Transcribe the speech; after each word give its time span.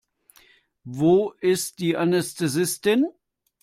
Wo 0.83 1.33
ist 1.41 1.77
die 1.77 1.95
Anästhesistin? 1.95 3.05